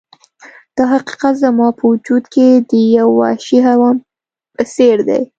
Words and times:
دا 0.75 0.83
حقیقت 0.93 1.33
زما 1.43 1.67
په 1.77 1.83
وجود 1.91 2.23
کې 2.33 2.47
د 2.69 2.71
یو 2.97 3.09
وحشي 3.19 3.57
حیوان 3.67 3.95
په 4.55 4.61
څیر 4.73 4.97
دی 5.09 5.21